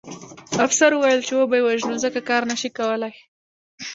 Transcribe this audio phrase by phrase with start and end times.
[0.65, 3.11] افسر وویل چې وبه یې وژنو ځکه کار نه شي کولی